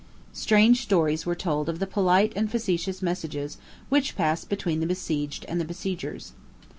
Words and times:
Strange 0.33 0.81
stories 0.81 1.27
were 1.27 1.35
told 1.35 1.69
of 1.69 1.77
the 1.77 1.85
polite 1.85 2.33
and 2.35 2.49
facetious 2.49 3.03
messages 3.03 3.59
which 3.89 4.15
passed 4.15 4.49
between 4.49 4.79
the 4.79 4.87
besieged 4.87 5.45
and 5.47 5.61
the 5.61 5.63
besiegers. 5.63 6.31